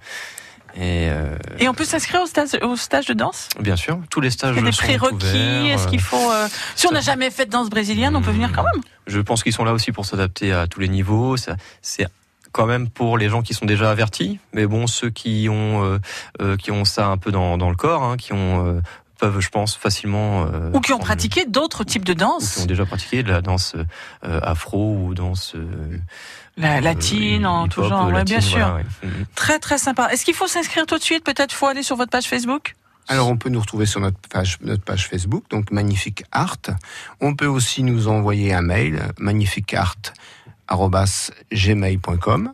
Et 0.77 1.09
euh, 1.11 1.37
Et 1.61 1.69
on 1.69 1.75
peut 1.75 1.85
s'inscrire 1.85 2.23
au 2.23 2.27
stage, 2.27 2.49
au 2.63 2.75
stage 2.77 3.07
de 3.07 3.15
danse? 3.15 3.49
Bien 3.61 3.77
sûr, 3.77 4.01
tous 4.11 4.21
les 4.21 4.31
stages 4.31 4.55
Il 4.57 4.59
y 4.59 4.63
a 4.63 4.65
des 4.67 4.73
sont 4.73 4.83
prérequis. 4.83 5.69
Est-ce 5.69 5.87
qu'il 5.87 6.01
faut. 6.01 6.33
euh, 6.33 6.49
Si 6.75 6.87
on 6.89 6.91
n'a 6.91 7.01
jamais 7.01 7.31
fait 7.31 7.47
de 7.47 7.51
danse 7.51 7.71
brésilienne, 7.71 8.17
on 8.17 8.23
peut 8.23 8.33
venir 8.33 8.51
quand 8.53 8.65
même? 8.65 8.83
Je 9.07 9.21
pense 9.21 9.45
qu'ils 9.45 9.53
sont 9.53 9.65
là 9.65 9.73
aussi 9.73 9.93
pour 9.93 10.05
s'adapter 10.05 10.53
à 10.53 10.67
tous 10.67 10.81
les 10.81 10.89
niveaux. 10.89 11.37
C'est 11.37 12.07
quand 12.55 12.67
même 12.67 12.89
pour 12.89 13.19
les 13.19 13.29
gens 13.29 13.43
qui 13.43 13.53
sont 13.53 13.67
déjà 13.67 13.91
avertis, 13.91 14.39
mais 14.55 14.67
bon, 14.67 14.87
ceux 14.87 15.11
qui 15.11 15.49
ont 15.51 15.85
euh, 15.85 15.99
euh, 16.41 16.57
qui 16.57 16.71
ont 16.71 16.85
ça 16.87 17.09
un 17.09 17.19
peu 17.19 17.31
dans, 17.33 17.59
dans 17.59 17.69
le 17.69 17.77
corps, 17.77 18.03
hein, 18.05 18.17
qui 18.17 18.33
ont 18.33 18.65
euh, 18.67 18.81
peuvent, 19.19 19.41
je 19.41 19.49
pense, 19.49 19.77
facilement 19.77 20.45
euh, 20.47 20.71
Ou 20.73 20.81
qui 20.81 20.93
ont 20.93 20.97
prendre- 20.97 21.05
pratiqué 21.05 21.47
d'autres 21.47 21.85
types 21.85 22.05
de 22.05 22.13
ou 22.13 22.17
qui 22.17 22.21
danse. 22.21 22.59
ont 22.63 22.67
déjà 22.67 22.85
pratiqué 22.87 23.23
de 23.23 23.31
la 23.31 23.41
danse 23.43 23.75
euh, 24.25 24.41
afro 24.43 24.97
ou 24.97 25.15
danse 25.15 25.55
euh, 25.57 25.99
La 26.57 26.81
latine, 26.81 27.45
euh, 27.45 27.49
en 27.49 27.69
tout 27.69 27.83
genre. 27.85 28.09
Ouais, 28.13 28.25
bien 28.25 28.41
sûr. 28.41 28.59
voilà, 28.59 28.75
ouais. 28.77 28.85
Mhm. 29.03 29.27
Très, 29.35 29.59
très 29.59 29.79
sympa. 29.79 30.09
Est-ce 30.13 30.25
qu'il 30.25 30.35
faut 30.35 30.47
s'inscrire 30.49 30.87
tout 30.87 30.97
de 30.99 31.03
suite 31.03 31.25
Peut-être 31.25 31.53
faut 31.53 31.67
aller 31.67 31.83
sur 31.83 31.97
votre 31.97 32.11
page 32.11 32.25
Facebook? 32.27 32.75
Alors 33.07 33.29
on 33.29 33.37
peut 33.37 33.51
nous 33.51 33.61
retrouver 33.61 33.85
sur 33.85 34.01
notre 34.01 34.17
page, 34.31 34.57
notre 34.63 34.83
page 34.83 35.07
Facebook, 35.07 35.45
donc 35.51 35.71
Magnifique 35.71 36.25
Art. 36.33 36.57
On 37.21 37.35
peut 37.35 37.47
aussi 37.47 37.83
nous 37.83 38.09
envoyer 38.09 38.55
un 38.55 38.63
mail, 38.63 39.03
magnifiqueart@gmail.com. 40.71 42.53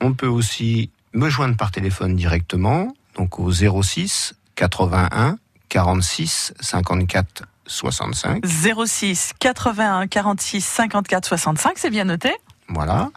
On 0.00 0.12
peut 0.14 0.26
aussi 0.26 0.90
me 1.12 1.28
joindre 1.28 1.56
par 1.56 1.70
téléphone 1.70 2.16
directement, 2.16 2.94
donc 3.16 3.38
au 3.38 3.50
06 3.50 4.34
81 4.56 5.38
46 5.68 6.54
54 6.60 7.44
65. 7.66 8.44
06 8.46 9.32
81 9.38 10.06
46 10.06 10.64
54 10.64 11.26
65, 11.26 11.78
c'est 11.78 11.90
bien 11.90 12.04
noté. 12.04 12.32
Voilà. 12.68 13.10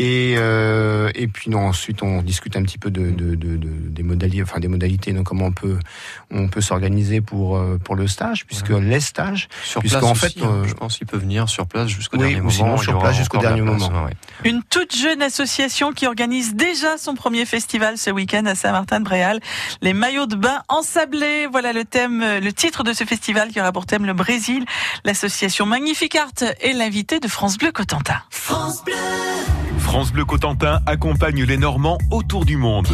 Et, 0.00 0.34
euh, 0.36 1.10
et 1.16 1.26
puis 1.26 1.50
non, 1.50 1.66
ensuite 1.66 2.04
on 2.04 2.22
discute 2.22 2.56
un 2.56 2.62
petit 2.62 2.78
peu 2.78 2.88
de, 2.90 3.10
de, 3.10 3.34
de, 3.34 3.56
de- 3.56 3.68
des 3.88 4.04
modalités, 4.04 4.42
enfin 4.44 4.60
des 4.60 4.68
modalités, 4.68 5.12
donc 5.12 5.26
comment 5.26 5.46
on 5.46 5.52
peut 5.52 5.76
on 6.30 6.46
peut 6.46 6.60
s'organiser 6.60 7.20
pour 7.20 7.56
euh, 7.56 7.78
pour 7.82 7.96
le 7.96 8.06
stage, 8.06 8.46
puisque 8.46 8.68
les 8.70 9.00
stages, 9.00 9.48
Sur 9.64 9.80
Puisqu'en 9.80 10.12
place 10.12 10.18
fait, 10.20 10.26
aussi, 10.26 10.44
hein, 10.44 10.62
euh, 10.62 10.64
je 10.68 10.74
pense 10.74 10.98
qu'il 10.98 11.06
peut 11.08 11.16
venir 11.18 11.48
sur 11.48 11.66
place 11.66 11.88
jusqu'au 11.88 12.16
Oui, 12.16 12.24
dernier 12.34 12.36
ou 12.36 12.44
moment. 12.44 12.50
sinon 12.54 12.76
y 12.76 12.84
sur 12.84 12.98
place 13.00 13.16
jusqu'au 13.16 13.38
dernier 13.38 13.60
place, 13.62 13.80
moment. 13.80 14.04
ouais. 14.04 14.12
Une 14.44 14.62
toute 14.62 14.94
jeune 14.94 15.20
association 15.20 15.90
qui 15.92 16.06
organise 16.06 16.54
déjà 16.54 16.96
son 16.96 17.14
premier 17.16 17.44
festival 17.44 17.98
ce 17.98 18.10
week-end 18.10 18.46
à 18.46 18.54
Saint-Martin-de-Bréal. 18.54 19.40
Les 19.82 19.94
maillots 19.94 20.26
de 20.26 20.36
bain 20.36 20.62
ensablés. 20.68 21.48
Voilà 21.50 21.72
le 21.72 21.84
thème, 21.84 22.20
le 22.40 22.52
titre 22.52 22.84
de 22.84 22.92
ce 22.92 23.02
festival 23.02 23.48
qui 23.48 23.60
aura 23.60 23.72
pour 23.72 23.84
thème 23.86 24.06
le 24.06 24.12
Brésil. 24.14 24.64
L'association 25.04 25.66
Magnifique 25.66 26.14
Art 26.14 26.30
est 26.60 26.72
l'invité 26.72 27.18
de 27.18 27.26
France 27.26 27.58
Bleu 27.58 27.72
Cotentin. 27.72 28.20
France 28.30 28.84
Bleu 28.84 28.94
Cotentin 30.26 30.80
accompagne 30.86 31.44
les 31.44 31.56
Normands 31.56 31.98
autour 32.10 32.44
du 32.44 32.56
monde. 32.56 32.88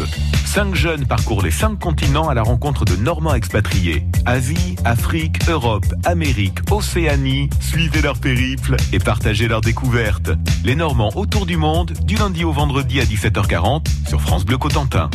Cinq 0.45 0.75
jeunes 0.75 1.05
parcourent 1.05 1.41
les 1.41 1.51
cinq 1.51 1.77
continents 1.77 2.29
à 2.29 2.33
la 2.33 2.41
rencontre 2.41 2.85
de 2.85 2.95
Normands 2.95 3.35
expatriés. 3.35 4.05
Asie, 4.25 4.75
Afrique, 4.85 5.49
Europe, 5.49 5.85
Amérique, 6.05 6.59
Océanie. 6.71 7.49
Suivez 7.59 8.01
leur 8.01 8.17
périple 8.17 8.77
et 8.93 8.99
partagez 8.99 9.47
leurs 9.47 9.61
découvertes. 9.61 10.31
Les 10.63 10.75
Normands 10.75 11.11
autour 11.15 11.45
du 11.45 11.57
monde, 11.57 11.91
du 12.03 12.15
lundi 12.15 12.43
au 12.43 12.51
vendredi 12.51 13.01
à 13.01 13.03
17h40 13.03 13.87
sur 14.07 14.21
France 14.21 14.45
Bleu 14.45 14.57
Cotentin. 14.57 15.09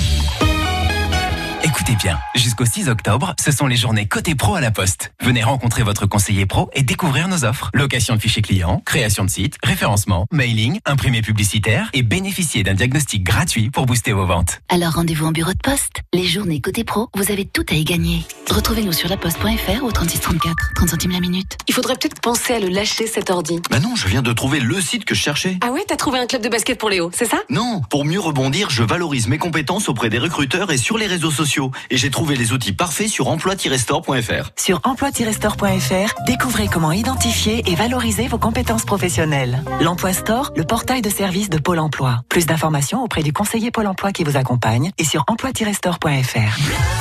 Écoutez 1.63 1.95
bien, 1.95 2.19
jusqu'au 2.35 2.65
6 2.65 2.89
octobre, 2.89 3.35
ce 3.39 3.53
sont 3.53 3.67
les 3.67 3.77
journées 3.77 4.07
côté 4.07 4.35
pro 4.35 4.55
à 4.55 4.63
la 4.63 4.71
Poste. 4.71 5.13
Venez 5.21 5.43
rencontrer 5.43 5.83
votre 5.83 6.07
conseiller 6.07 6.47
pro 6.47 6.71
et 6.73 6.83
découvrir 6.83 7.29
nos 7.29 7.45
offres. 7.45 7.71
Location 7.75 8.15
de 8.15 8.21
fichiers 8.21 8.41
clients, 8.41 8.83
création 8.87 9.25
de 9.25 9.31
sites, 9.31 9.57
référencement, 9.63 10.27
mailing, 10.33 10.81
imprimé 10.87 11.21
publicitaire 11.21 11.91
et 11.93 12.03
bénéficier 12.03 12.63
d'un 12.63 12.73
diagnostic 12.73 13.25
gratuit 13.25 13.69
pour 13.69 13.85
booster 13.85 14.13
vos 14.13 14.25
ventes. 14.25 14.63
Alors 14.71 14.95
rendez-vous 14.95 15.27
en 15.27 15.33
bureau 15.33 15.53
de 15.53 15.59
poste. 15.63 16.01
Les 16.15 16.25
journées 16.25 16.63
côté 16.63 16.83
pro, 16.83 17.11
vous 17.15 17.31
avez 17.31 17.45
tout 17.45 17.67
à 17.71 17.75
y 17.75 17.85
gagner. 17.85 18.25
Retrouvez-nous 18.49 18.95
sur 18.95 19.11
laposte.fr 19.11 19.85
au 19.85 19.93
3634, 19.93 20.57
30 20.77 20.89
centimes 20.89 21.13
la 21.13 21.21
minute. 21.21 21.59
Il 21.69 21.75
faudrait 21.75 21.97
peut-être 21.97 22.23
penser 22.23 22.55
à 22.55 22.59
le 22.59 22.69
lâcher 22.69 23.07
cet 23.07 23.29
ordi. 23.29 23.61
Bah 23.71 23.81
non, 23.81 23.97
je 23.97 24.09
viens 24.09 24.23
de 24.23 24.33
trouver 24.33 24.61
le 24.61 24.81
site 24.81 25.05
que 25.05 25.15
je 25.15 25.21
cherchais. 25.21 25.59
Ah 25.61 25.73
ouais, 25.73 25.85
t'as 25.87 25.97
trouvé 25.97 26.21
un 26.21 26.27
club 26.27 26.43
de 26.43 26.49
basket 26.49 26.79
pour 26.79 26.89
Léo, 26.89 27.11
c'est 27.13 27.27
ça? 27.27 27.43
Non, 27.51 27.83
pour 27.91 28.07
mieux 28.07 28.21
rebondir, 28.21 28.71
je 28.71 28.83
valorise 28.83 29.29
mes 29.29 29.39
compétences 29.39 29.91
auprès 29.91 30.09
des 30.09 30.19
recruteurs 30.19 30.73
et 30.73 30.79
sur 30.79 30.97
les 30.97 31.07
réseaux 31.07 31.31
sociaux. 31.31 31.50
Et 31.91 31.97
j'ai 31.97 32.11
trouvé 32.11 32.37
les 32.37 32.53
outils 32.53 32.73
parfaits 32.73 33.09
sur 33.09 33.29
emploi-store.fr. 33.29 34.51
Sur 34.57 34.81
emploi-store.fr, 34.85 36.15
découvrez 36.27 36.69
comment 36.69 36.93
identifier 36.93 37.63
et 37.67 37.75
valoriser 37.75 38.29
vos 38.29 38.39
compétences 38.39 38.85
professionnelles. 38.85 39.63
L'Emploi 39.81 40.13
Store, 40.13 40.53
le 40.57 40.65
portail 40.65 41.03
de 41.03 41.11
services 41.11 41.51
de 41.51 41.59
Pôle 41.59 41.79
emploi. 41.79 42.23
Plus 42.29 42.47
d'informations 42.47 43.03
auprès 43.03 43.23
du 43.23 43.33
conseiller 43.33 43.71
Pôle 43.71 43.87
emploi 43.87 44.13
qui 44.13 44.25
vous 44.25 44.37
accompagne 44.37 44.91
et 44.99 45.05
sur 45.05 45.25
emploi-store.fr. 45.29 46.59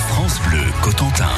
France 0.10 0.40
Bleu 0.48 0.64
Cotentin. 0.82 1.30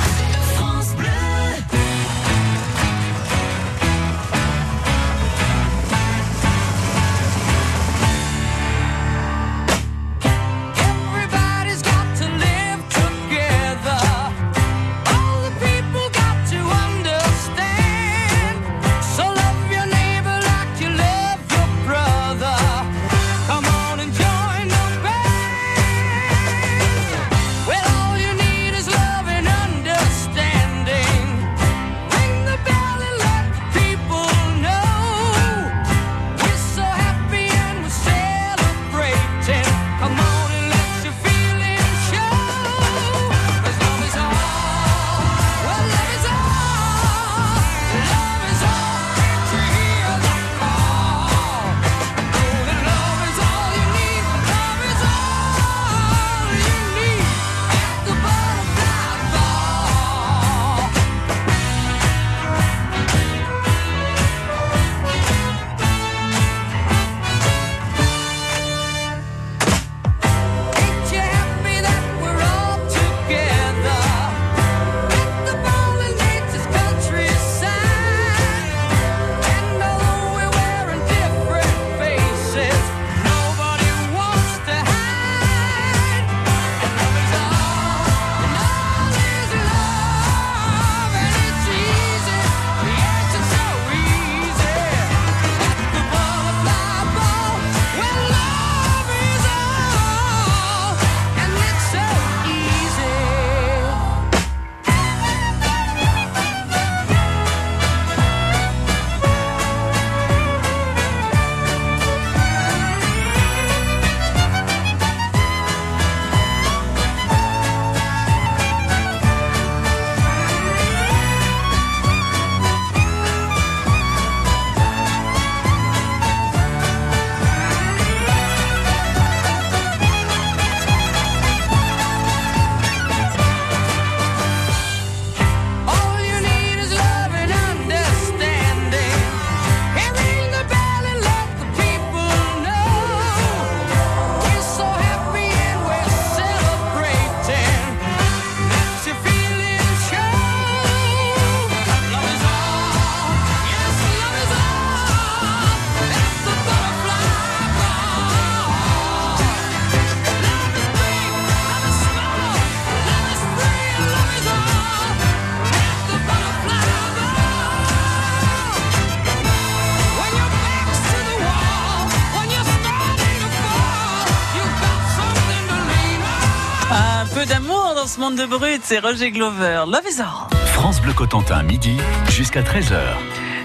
De 178.36 178.46
brut, 178.46 178.82
c'est 178.84 179.00
Roger 179.00 179.32
Glover. 179.32 179.84
Love 179.88 180.04
is 180.10 180.22
all. 180.22 180.48
France 180.74 181.02
Bleu 181.02 181.14
Cotentin, 181.14 181.64
midi 181.64 181.98
jusqu'à 182.30 182.62
13h. 182.62 183.00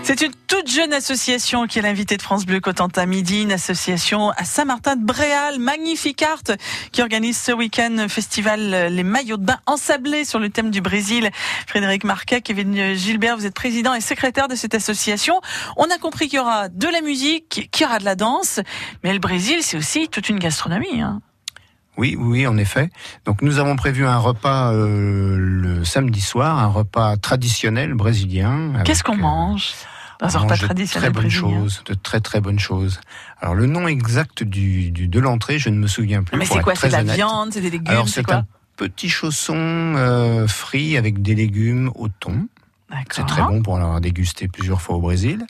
C'est 0.03 0.21
une 0.21 0.33
toute 0.47 0.71
jeune 0.71 0.93
association 0.93 1.67
qui 1.67 1.79
est 1.79 1.83
l'invitée 1.83 2.17
de 2.17 2.23
France 2.23 2.47
Bleu 2.47 2.61
Cotentin 2.61 3.07
Midi, 3.07 3.43
une 3.43 3.53
association 3.53 4.31
à 4.31 4.45
Saint-Martin 4.45 4.97
de 4.97 5.05
Bréal, 5.05 5.59
Magnifique 5.59 6.23
Art, 6.23 6.57
qui 6.93 7.03
organise 7.03 7.37
ce 7.39 7.53
week-end 7.53 8.07
festival 8.09 8.73
euh, 8.73 8.89
Les 8.89 9.03
Maillots 9.03 9.37
de 9.37 9.45
Bain 9.45 9.59
ensablés 9.67 10.25
sur 10.25 10.39
le 10.39 10.49
thème 10.49 10.71
du 10.71 10.81
Brésil. 10.81 11.31
Frédéric 11.67 12.05
Marquet, 12.05 12.41
Kevin 12.41 12.95
Gilbert, 12.95 13.37
vous 13.37 13.47
êtes 13.47 13.55
président 13.55 13.95
et 13.95 14.01
secrétaire 14.01 14.49
de 14.49 14.55
cette 14.55 14.75
association. 14.75 15.41
On 15.77 15.85
a 15.85 15.99
compris 15.99 16.29
qu'il 16.29 16.37
y 16.37 16.41
aura 16.41 16.69
de 16.69 16.89
la 16.89 17.01
musique, 17.01 17.69
qu'il 17.71 17.83
y 17.83 17.85
aura 17.87 17.99
de 17.99 18.05
la 18.05 18.15
danse, 18.15 18.61
mais 19.03 19.13
le 19.13 19.19
Brésil, 19.19 19.59
c'est 19.63 19.77
aussi 19.77 20.09
toute 20.09 20.29
une 20.29 20.39
gastronomie. 20.39 21.03
Hein. 21.03 21.21
Oui, 21.97 22.17
oui, 22.19 22.47
en 22.47 22.57
effet. 22.57 22.91
Donc 23.25 23.43
nous 23.43 23.59
avons 23.59 23.77
prévu 23.77 24.05
un 24.07 24.19
repas 24.19 24.73
euh, 24.73 25.37
le 25.39 25.85
samedi 25.85 26.21
soir, 26.21 26.59
un 26.59 26.67
repas 26.67 27.17
traditionnel 27.17 27.95
brésilien. 27.95 28.83
Qu'est-ce 28.85 29.03
qu'on 29.03 29.15
euh, 29.15 29.21
mange 29.23 29.73
dans 30.21 30.37
un 30.37 30.41
repas 30.41 30.57
traditionnel 30.57 31.11
De 31.11 31.15
très 31.15 31.23
bonnes 31.23 31.31
choses, 31.31 31.83
de 31.87 31.95
très 31.95 32.21
très 32.21 32.41
bonnes 32.41 32.59
choses. 32.59 33.01
Alors 33.41 33.55
le 33.55 33.67
nom 33.67 33.87
exact 33.89 34.43
du, 34.43 34.91
du- 34.91 35.09
de 35.09 35.21
l'entrée, 35.21 35.59
je 35.59 35.69
ne 35.71 35.77
me 35.79 35.87
souviens 35.87 36.23
plus. 36.23 36.37
Mais 36.39 36.45
pour 36.47 36.57
c'est 36.57 36.63
quoi? 36.63 36.75
C'est 36.75 36.89
de 36.89 36.93
la 36.93 37.01
honnête. 37.01 37.17
viande, 37.17 37.53
c'est 37.53 37.61
des 37.61 37.71
légumes, 37.71 37.89
Alors 37.89 38.09
c'est 38.09 38.31
un 38.31 38.47
petit 38.77 39.09
chausson 39.09 39.55
euh, 39.57 40.47
frit 40.47 40.97
avec 40.99 41.23
des 41.23 41.35
légumes 41.35 41.91
au 41.95 42.09
thon. 42.09 42.47
C'est 43.11 43.27
très 43.27 43.43
bon 43.43 43.63
pour 43.63 43.79
l'avoir 43.79 44.01
dégusté 44.01 44.47
plusieurs 44.49 44.81
fois 44.81 44.97
au 44.97 45.01
Brésil. 45.01 45.45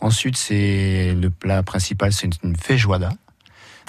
Ensuite, 0.00 0.36
c'est 0.36 1.14
le 1.18 1.30
plat 1.30 1.62
principal, 1.62 2.12
c'est 2.12 2.28
une 2.44 2.54
feijoada. 2.56 3.10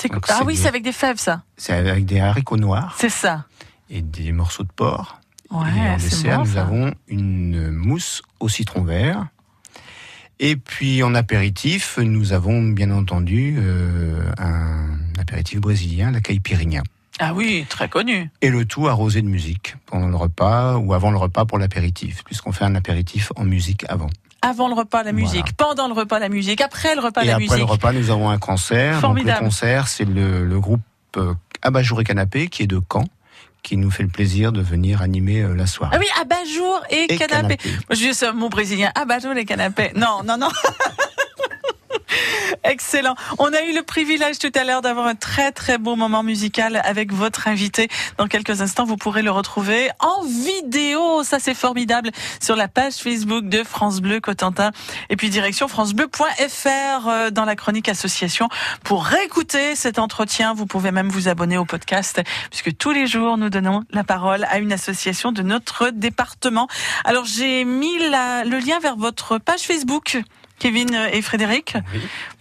Donc, 0.10 0.26
Ah 0.30 0.42
oui, 0.46 0.56
c'est 0.56 0.68
avec 0.68 0.84
des 0.84 0.92
fèves, 0.92 1.18
ça. 1.18 1.44
C'est 1.58 1.74
avec 1.74 2.06
des 2.06 2.20
haricots 2.20 2.58
noirs 2.58 2.96
C'est 3.00 3.10
ça. 3.10 3.46
et 3.90 4.02
des 4.02 4.32
morceaux 4.32 4.64
de 4.64 4.72
porc. 4.72 5.20
Ouais, 5.52 5.68
et 5.76 5.90
en 5.92 5.98
dessert, 5.98 6.38
bon, 6.40 6.46
nous 6.46 6.58
avons 6.58 6.94
une 7.08 7.70
mousse 7.72 8.22
au 8.40 8.50
citron 8.50 8.84
vert. 8.84 9.28
Et 10.40 10.56
puis 10.56 11.04
en 11.04 11.14
apéritif, 11.16 12.00
nous 12.02 12.34
avons 12.34 12.62
bien 12.64 12.92
entendu 12.92 13.56
euh, 13.60 14.30
un 14.40 14.98
apéritif 15.20 15.60
brésilien, 15.62 16.12
la 16.12 16.22
caipirinha. 16.22 16.82
Ah 17.20 17.34
oui, 17.36 17.66
très 17.70 17.88
connu. 17.88 18.32
Et 18.42 18.50
le 18.50 18.66
tout 18.66 18.88
arrosé 18.88 19.22
de 19.22 19.28
musique 19.28 19.76
pendant 19.86 20.08
le 20.08 20.16
repas 20.16 20.78
ou 20.78 20.94
avant 20.96 21.12
le 21.12 21.18
repas 21.18 21.46
pour 21.46 21.60
l'apéritif, 21.60 22.24
puisqu'on 22.26 22.52
fait 22.52 22.66
un 22.66 22.74
apéritif 22.74 23.32
en 23.36 23.46
musique 23.46 23.86
avant. 23.88 24.10
Avant 24.46 24.68
le 24.68 24.74
repas, 24.76 25.04
la 25.04 25.14
musique. 25.14 25.54
Pendant 25.58 25.88
le 25.88 25.94
repas, 25.94 26.20
la 26.20 26.30
musique. 26.30 26.62
Après 26.62 26.94
le 26.96 27.02
repas, 27.02 27.24
et 27.24 27.28
la 27.28 27.34
après 27.36 27.46
musique. 27.46 27.58
le 27.60 27.64
repas, 27.64 27.92
nous 27.94 28.12
avons 28.12 28.30
un 28.30 28.38
concert. 28.38 28.94
Donc 28.94 29.02
Formidable. 29.02 29.40
le 29.40 29.46
concert, 29.46 29.88
c'est 29.88 30.06
le, 30.06 30.46
le 30.46 30.60
groupe 30.60 30.82
euh, 31.18 31.34
Abajour 31.62 32.02
et 32.02 32.04
Canapé 32.04 32.48
qui 32.50 32.64
est 32.64 32.68
de 32.68 32.80
Caen, 32.92 33.06
qui 33.64 33.78
nous 33.78 33.90
fait 33.90 34.04
le 34.04 34.10
plaisir 34.10 34.52
de 34.52 34.62
venir 34.62 35.02
animer 35.02 35.42
euh, 35.42 35.56
la 35.56 35.66
soirée. 35.66 35.96
Ah 35.96 36.00
oui, 36.00 36.08
abat-jour 36.22 36.82
et, 36.90 37.06
Et 37.14 37.18
canapé. 37.18 37.56
canapé. 37.58 37.58
Moi, 37.90 37.96
je 37.98 38.12
dis 38.12 38.38
mon 38.38 38.50
brésilien. 38.50 38.92
Abat-jour 38.96 39.32
et 39.38 39.46
canapé. 39.46 39.92
Non, 39.96 40.22
non, 40.26 40.38
non. 40.38 40.50
Excellent. 42.64 43.16
On 43.40 43.54
a 43.54 43.62
eu 43.64 43.74
le 43.74 43.84
privilège 43.84 44.40
tout 44.40 44.52
à 44.56 44.64
l'heure 44.64 44.82
d'avoir 44.82 45.08
un 45.08 45.16
très 45.16 45.52
très 45.52 45.78
beau 45.78 45.96
moment 45.96 46.24
musical 46.24 46.82
avec 46.84 47.14
votre 47.14 47.48
invité. 47.48 47.88
Dans 48.18 48.28
quelques 48.28 48.62
instants, 48.62 48.86
vous 48.86 48.98
pourrez 48.98 49.22
le 49.22 49.32
retrouver 49.32 49.90
en 50.00 50.24
vidéo. 50.24 51.24
Ça, 51.24 51.40
c'est 51.40 51.54
formidable 51.54 52.12
sur 52.42 52.56
la 52.56 52.68
page 52.68 52.96
Facebook 52.96 53.46
de 53.46 53.64
France 53.64 54.02
Bleu 54.02 54.20
Cotentin. 54.20 54.72
Et 55.10 55.16
puis 55.16 55.30
direction 55.30 55.68
francebleu.fr 55.68 57.08
euh, 57.08 57.30
dans 57.30 57.46
la 57.46 57.56
chronique 57.56 57.90
association 57.90 58.50
pour 58.84 59.06
réécouter 59.06 59.76
cet 59.76 60.00
entretien. 60.00 60.54
Vous 60.54 60.66
pouvez 60.66 60.92
même 60.92 61.10
vous 61.10 61.28
abonner 61.28 61.58
au 61.58 61.66
podcast 61.66 62.22
puisque 62.50 62.76
tous 62.78 62.92
les 62.92 63.08
jours, 63.08 63.38
nous 63.38 63.50
donnons 63.50 63.84
la 63.92 64.04
parole 64.04 64.46
à 64.50 64.60
une 64.60 64.72
association 64.72 65.32
de 65.32 65.42
notre 65.42 65.90
département. 65.90 66.68
Alors, 67.06 67.26
j'ai 67.26 67.66
mis 67.66 67.98
le 67.98 68.60
lien 68.66 68.80
vers 68.80 68.96
votre 68.96 69.38
page 69.38 69.62
Facebook. 69.62 70.22
Kevin 70.60 70.94
et 71.12 71.22
Frédéric, 71.22 71.76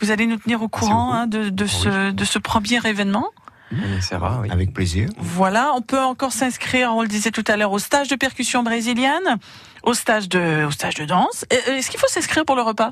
vous 0.00 0.10
allez 0.10 0.26
nous 0.26 0.36
tenir 0.36 0.62
au 0.62 0.68
courant 0.68 1.12
hein, 1.12 1.26
de, 1.26 1.48
de 1.48 1.66
ce, 1.66 2.10
de 2.10 2.24
ce 2.24 2.38
premier 2.38 2.78
événement. 2.86 3.26
On 3.72 3.96
essaiera, 3.98 4.40
oui. 4.42 4.50
Avec 4.50 4.72
plaisir. 4.74 5.08
Voilà, 5.16 5.72
on 5.74 5.80
peut 5.80 5.98
encore 5.98 6.32
s'inscrire, 6.32 6.92
on 6.94 7.02
le 7.02 7.08
disait 7.08 7.30
tout 7.30 7.44
à 7.48 7.56
l'heure, 7.56 7.72
au 7.72 7.78
stage 7.78 8.08
de 8.08 8.16
percussion 8.16 8.62
brésilienne, 8.62 9.38
au 9.82 9.94
stage 9.94 10.28
de, 10.28 10.64
au 10.66 10.70
stage 10.70 10.94
de 10.96 11.06
danse. 11.06 11.46
Euh, 11.52 11.76
Est-ce 11.76 11.90
qu'il 11.90 11.98
faut 11.98 12.06
s'inscrire 12.08 12.44
pour 12.44 12.54
le 12.54 12.62
repas? 12.62 12.90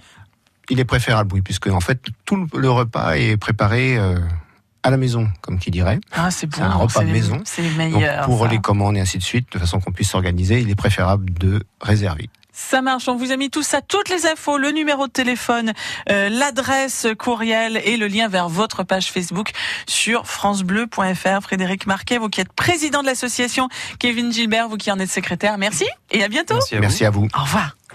Il 0.71 0.81
est 0.81 0.85
préférable, 0.87 1.35
oui, 1.35 1.43
puisque 1.43 1.67
en 1.67 1.81
fait 1.81 2.01
tout 2.25 2.47
le- 2.55 2.71
repas 2.71 3.13
est 3.17 3.37
préparé 3.37 3.99
euh, 3.99 4.19
à 4.83 4.91
la 4.91 4.97
maison, 4.97 5.29
comme 5.43 5.59
qui 5.59 5.71
dirait. 5.71 6.01
Ah, 6.13 6.31
c'est 6.31 6.47
bon. 6.47 6.63
un 6.63 6.73
repas 6.73 7.03
maison. 7.05 7.43
C'est 7.45 7.61
les 7.63 7.69
Donc, 7.69 7.77
meilleurs. 7.77 8.25
pour 8.25 8.45
ça. 8.47 8.51
les 8.51 8.59
commandes 8.61 8.97
et 8.97 9.01
ainsi 9.01 9.19
de 9.19 9.23
suite, 9.23 9.53
de 9.53 9.59
façon 9.59 9.81
qu'on 9.81 9.93
puisse 9.93 10.09
s'organiser, 10.11 10.61
il 10.61 10.71
est 10.71 10.75
préférable 10.77 11.31
de 11.35 11.63
réserver. 11.83 12.31
Ça 12.68 12.83
marche, 12.83 13.09
on 13.09 13.16
vous 13.16 13.33
a 13.33 13.37
mis 13.37 13.51
tout 13.51 13.62
ça, 13.62 13.81
toutes 13.81 14.09
les 14.11 14.27
infos, 14.27 14.59
le 14.59 14.70
numéro 14.70 15.07
de 15.07 15.12
téléphone, 15.12 15.73
euh, 16.09 16.29
l'adresse 16.29 17.07
courriel 17.18 17.81
et 17.85 17.96
le 17.96 18.07
lien 18.07 18.29
vers 18.29 18.49
votre 18.49 18.85
page 18.85 19.11
Facebook 19.11 19.51
sur 19.88 20.27
francebleu.fr. 20.27 21.42
Frédéric 21.42 21.87
Marquet, 21.87 22.18
vous 22.18 22.29
qui 22.29 22.40
êtes 22.40 22.53
président 22.53 23.01
de 23.01 23.07
l'association, 23.07 23.68
Kevin 23.99 24.33
Gilbert, 24.33 24.68
vous 24.68 24.77
qui 24.77 24.92
en 24.92 24.99
êtes 24.99 25.11
secrétaire, 25.11 25.59
merci 25.59 25.87
et 26.11 26.23
à 26.23 26.29
bientôt. 26.29 26.55
Merci 26.55 26.75
à 26.75 26.77
vous. 26.77 26.83
Merci 26.83 27.05
à 27.07 27.11
vous. 27.11 27.29
Au 27.35 27.42
revoir. 27.42 27.81